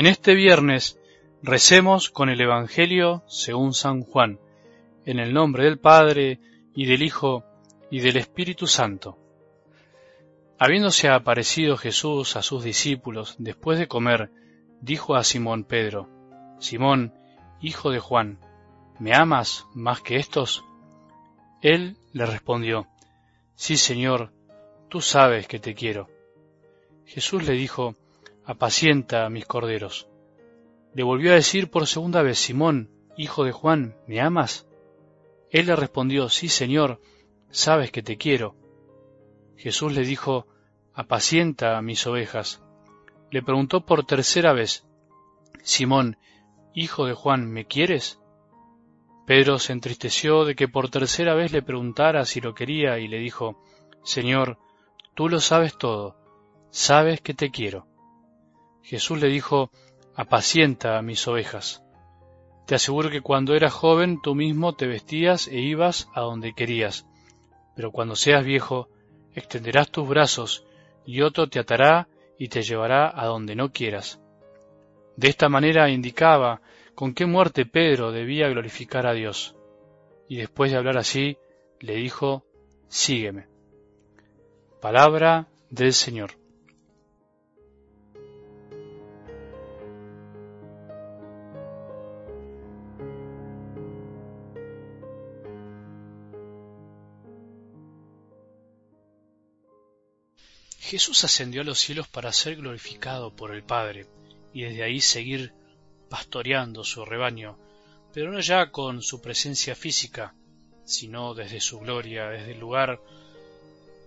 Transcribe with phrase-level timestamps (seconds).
[0.00, 0.98] En este viernes
[1.42, 4.40] recemos con el Evangelio según San Juan,
[5.04, 6.40] en el nombre del Padre
[6.74, 7.44] y del Hijo
[7.90, 9.18] y del Espíritu Santo.
[10.58, 14.30] Habiéndose aparecido Jesús a sus discípulos después de comer,
[14.80, 16.08] dijo a Simón Pedro,
[16.60, 17.12] Simón,
[17.60, 18.38] hijo de Juan,
[18.98, 20.64] ¿me amas más que estos?
[21.60, 22.86] Él le respondió,
[23.54, 24.32] Sí, Señor,
[24.88, 26.08] tú sabes que te quiero.
[27.04, 27.96] Jesús le dijo,
[28.50, 30.08] apacienta a mis corderos.
[30.92, 34.66] Le volvió a decir por segunda vez, Simón, hijo de Juan, ¿me amas?
[35.50, 37.00] Él le respondió, sí, Señor,
[37.50, 38.56] sabes que te quiero.
[39.56, 40.48] Jesús le dijo,
[40.92, 42.60] apacienta a mis ovejas.
[43.30, 44.84] Le preguntó por tercera vez,
[45.62, 46.16] Simón,
[46.74, 48.18] hijo de Juan, ¿me quieres?
[49.28, 53.18] Pedro se entristeció de que por tercera vez le preguntara si lo quería y le
[53.18, 53.62] dijo,
[54.02, 54.58] Señor,
[55.14, 56.16] tú lo sabes todo,
[56.70, 57.86] sabes que te quiero.
[58.82, 59.70] Jesús le dijo,
[60.14, 61.82] apacienta a mis ovejas.
[62.66, 67.06] Te aseguro que cuando eras joven tú mismo te vestías e ibas a donde querías,
[67.74, 68.88] pero cuando seas viejo
[69.34, 70.64] extenderás tus brazos
[71.04, 72.08] y otro te atará
[72.38, 74.20] y te llevará a donde no quieras.
[75.16, 76.62] De esta manera indicaba
[76.94, 79.56] con qué muerte Pedro debía glorificar a Dios.
[80.28, 81.38] Y después de hablar así,
[81.80, 82.44] le dijo,
[82.88, 83.46] Sígueme.
[84.80, 86.39] Palabra del Señor.
[100.80, 104.06] Jesús ascendió a los cielos para ser glorificado por el Padre
[104.54, 105.52] y desde ahí seguir
[106.08, 107.58] pastoreando su rebaño,
[108.14, 110.34] pero no ya con su presencia física,
[110.84, 112.98] sino desde su gloria, desde el lugar,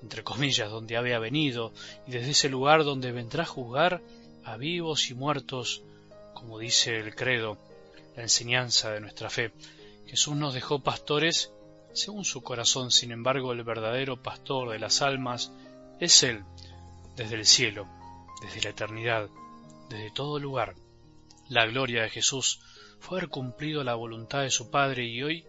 [0.00, 1.74] entre comillas, donde había venido,
[2.06, 4.00] y desde ese lugar donde vendrá a juzgar
[4.44, 5.82] a vivos y muertos,
[6.34, 7.58] como dice el credo,
[8.14, 9.52] la enseñanza de nuestra fe.
[10.06, 11.52] Jesús nos dejó pastores
[11.92, 15.52] según su corazón, sin embargo el verdadero pastor de las almas
[16.00, 16.44] es Él,
[17.14, 17.86] desde el cielo,
[18.40, 19.28] desde la eternidad,
[19.90, 20.74] desde todo lugar.
[21.50, 22.60] La gloria de Jesús
[23.00, 25.44] fue haber cumplido la voluntad de su Padre y hoy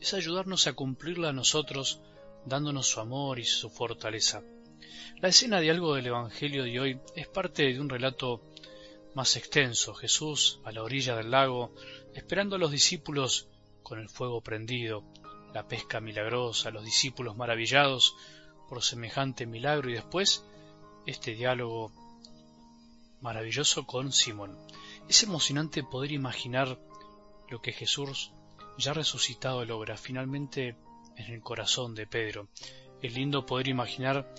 [0.00, 2.00] es ayudarnos a cumplirla a nosotros,
[2.44, 4.42] dándonos su amor y su fortaleza.
[5.20, 8.42] La escena de algo del Evangelio de hoy es parte de un relato
[9.14, 9.94] más extenso.
[9.94, 11.74] Jesús, a la orilla del lago,
[12.14, 13.48] esperando a los discípulos
[13.82, 15.02] con el fuego prendido,
[15.52, 18.14] la pesca milagrosa, los discípulos maravillados
[18.68, 20.44] por semejante milagro y después
[21.06, 21.92] este diálogo
[23.20, 24.56] maravilloso con Simón.
[25.08, 26.78] Es emocionante poder imaginar
[27.48, 28.32] lo que Jesús,
[28.78, 30.76] ya resucitado, logra finalmente
[31.16, 32.48] en el corazón de Pedro.
[33.02, 34.32] Es lindo poder imaginar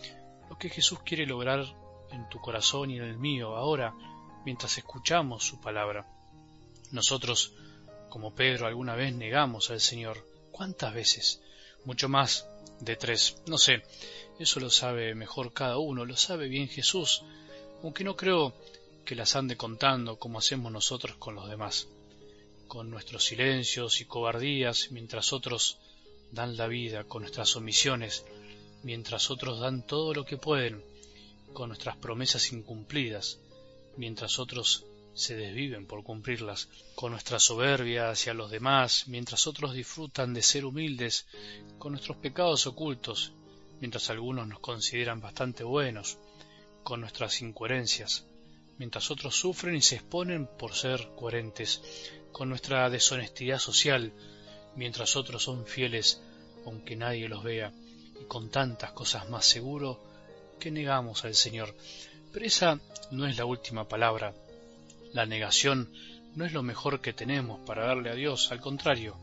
[0.50, 1.66] lo que Jesús quiere lograr
[2.12, 3.94] en tu corazón y en el mío ahora,
[4.46, 6.06] mientras escuchamos su palabra.
[6.92, 7.54] Nosotros,
[8.09, 10.26] como Pedro, alguna vez negamos al Señor.
[10.52, 11.42] ¿Cuántas veces?
[11.86, 12.48] Mucho más
[12.80, 13.42] de tres.
[13.48, 13.84] No sé,
[14.40, 17.24] eso lo sabe mejor cada uno, lo sabe bien Jesús,
[17.84, 18.53] aunque no creo
[19.06, 21.88] que las ande contando como hacemos nosotros con los demás,
[22.68, 25.78] con nuestros silencios y cobardías, mientras otros
[26.31, 28.26] dan la vida, con nuestras omisiones,
[28.84, 30.84] mientras otros dan todo lo que pueden,
[31.53, 33.40] con nuestras promesas incumplidas,
[33.96, 40.34] mientras otros se desviven por cumplirlas, con nuestra soberbia hacia los demás, mientras otros disfrutan
[40.34, 41.26] de ser humildes,
[41.80, 43.31] con nuestros pecados ocultos,
[43.80, 46.18] mientras algunos nos consideran bastante buenos,
[46.84, 48.26] con nuestras incoherencias,
[48.78, 51.82] mientras otros sufren y se exponen por ser coherentes,
[52.32, 54.14] con nuestra deshonestidad social,
[54.76, 56.22] mientras otros son fieles
[56.66, 57.72] aunque nadie los vea,
[58.22, 60.02] y con tantas cosas más seguro
[60.59, 61.74] que negamos al Señor.
[62.34, 62.80] Pero esa
[63.12, 64.34] no es la última palabra.
[65.14, 65.90] La negación
[66.36, 69.18] no es lo mejor que tenemos para darle a Dios, al contrario,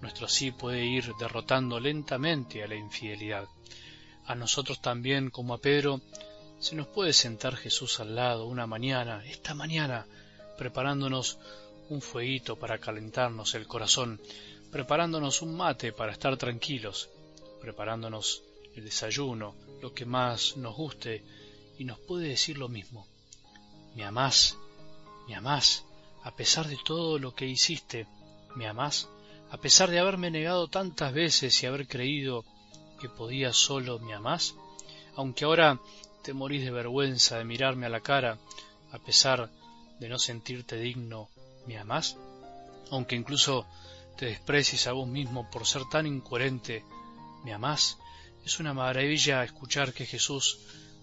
[0.00, 3.48] nuestro sí puede ir derrotando lentamente a la infidelidad
[4.30, 6.00] a nosotros también, como a Pedro,
[6.60, 10.06] se nos puede sentar Jesús al lado una mañana, esta mañana,
[10.56, 11.38] preparándonos
[11.88, 14.20] un fueguito para calentarnos el corazón,
[14.70, 17.08] preparándonos un mate para estar tranquilos,
[17.60, 18.44] preparándonos
[18.76, 21.24] el desayuno, lo que más nos guste,
[21.76, 23.08] y nos puede decir lo mismo.
[23.96, 24.56] ¿Me amás?
[25.26, 25.84] ¿Me amás?
[26.22, 28.06] A pesar de todo lo que hiciste,
[28.54, 29.08] ¿me amás?
[29.50, 32.44] A pesar de haberme negado tantas veces y haber creído
[33.00, 34.54] que podía solo me amás?
[35.16, 35.80] Aunque ahora
[36.22, 38.38] te morís de vergüenza de mirarme a la cara,
[38.92, 39.50] a pesar
[39.98, 41.28] de no sentirte digno,
[41.66, 42.16] ¿me amás?
[42.90, 43.66] Aunque incluso
[44.16, 46.84] te desprecies a vos mismo por ser tan incoherente,
[47.44, 47.98] ¿me amás?
[48.44, 50.58] Es una maravilla escuchar que Jesús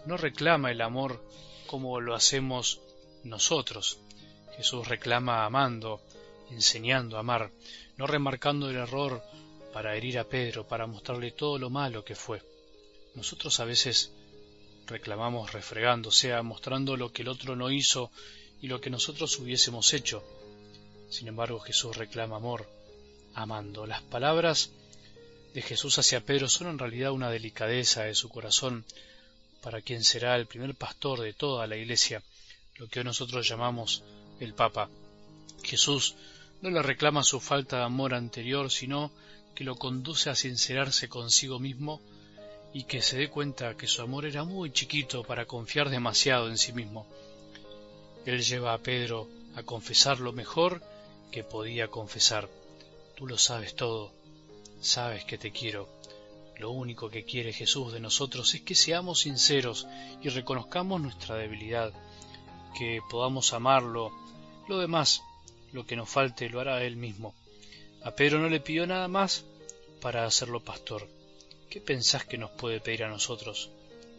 [0.06, 1.24] no reclama el amor
[1.68, 2.80] como lo hacemos
[3.24, 4.00] nosotros.
[4.56, 6.02] Jesús reclama amando,
[6.50, 7.52] enseñando a amar,
[7.98, 9.24] no remarcando el error
[9.74, 12.42] para herir a Pedro, para mostrarle todo lo malo que fue.
[13.16, 14.12] Nosotros a veces
[14.88, 18.12] reclamamos refregando, o sea, mostrando lo que el otro no hizo
[18.62, 20.24] y lo que nosotros hubiésemos hecho.
[21.10, 22.70] Sin embargo, Jesús reclama amor,
[23.34, 23.86] amando.
[23.86, 24.72] Las palabras
[25.54, 28.86] de Jesús hacia Pedro son en realidad una delicadeza de su corazón
[29.62, 32.22] para quien será el primer pastor de toda la iglesia,
[32.76, 34.04] lo que hoy nosotros llamamos
[34.40, 34.90] el Papa.
[35.64, 36.16] Jesús
[36.62, 39.12] no le reclama su falta de amor anterior, sino
[39.58, 42.00] que lo conduce a sincerarse consigo mismo
[42.74, 46.60] y que se dé cuenta que su amor era muy chiquito para confiar demasiado en
[46.60, 47.08] sí mismo.
[48.28, 50.84] Él lleva a Pedro a confesar lo mejor
[51.32, 52.48] que podía confesar.
[53.16, 54.14] Tú lo sabes todo,
[54.80, 55.90] sabes que te quiero.
[56.60, 59.88] Lo único que quiere Jesús de nosotros es que seamos sinceros
[60.22, 61.92] y reconozcamos nuestra debilidad,
[62.78, 64.12] que podamos amarlo.
[64.68, 65.24] Lo demás,
[65.72, 67.34] lo que nos falte, lo hará Él mismo.
[68.04, 69.44] A Pedro no le pidió nada más
[70.02, 71.08] para hacerlo pastor.
[71.70, 73.70] ¿Qué pensás que nos puede pedir a nosotros?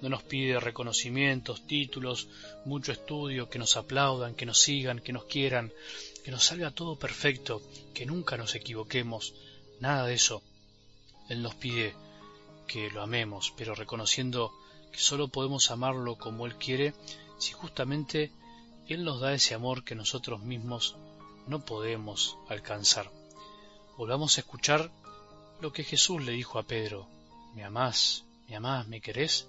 [0.01, 2.29] No nos pide reconocimientos, títulos,
[2.65, 5.73] mucho estudio, que nos aplaudan, que nos sigan, que nos quieran,
[6.25, 7.63] que nos salga todo perfecto,
[7.95, 9.35] que nunca nos equivoquemos,
[9.81, 10.43] nada de eso.
[11.29, 11.95] Él nos pide
[12.67, 14.53] que lo amemos, pero reconociendo
[14.93, 16.95] que sólo podemos amarlo como Él quiere
[17.39, 18.31] si justamente
[18.89, 20.97] Él nos da ese amor que nosotros mismos
[21.47, 23.11] no podemos alcanzar.
[23.99, 24.93] Volvamos a escuchar
[25.61, 27.09] lo que Jesús le dijo a Pedro.
[27.57, 28.23] ¿Me amás?
[28.47, 28.87] ¿Me amás?
[28.87, 29.49] ¿Me querés?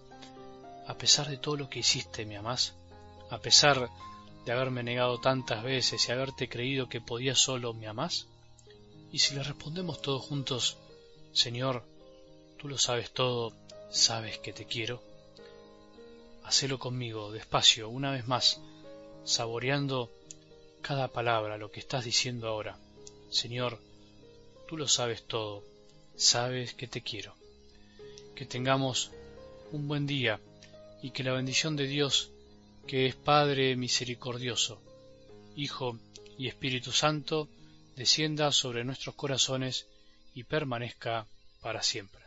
[0.88, 2.74] A pesar de todo lo que hiciste, ¿me amás?
[3.30, 3.92] A pesar
[4.46, 8.26] de haberme negado tantas veces y haberte creído que podía solo, ¿me amás?
[9.12, 10.78] Y si le respondemos todos juntos,
[11.32, 11.86] Señor,
[12.58, 13.54] tú lo sabes todo,
[13.92, 15.00] sabes que te quiero,
[16.44, 18.60] hacelo conmigo, despacio, una vez más,
[19.26, 20.10] saboreando
[20.82, 22.80] cada palabra, lo que estás diciendo ahora.
[23.30, 23.80] Señor,
[24.70, 25.64] tú lo sabes todo,
[26.16, 27.34] sabes que te quiero.
[28.36, 29.10] Que tengamos
[29.72, 30.40] un buen día
[31.02, 32.30] y que la bendición de Dios,
[32.86, 34.80] que es Padre misericordioso,
[35.56, 35.98] Hijo
[36.38, 37.50] y Espíritu Santo,
[37.96, 39.88] descienda sobre nuestros corazones
[40.36, 41.26] y permanezca
[41.62, 42.19] para siempre.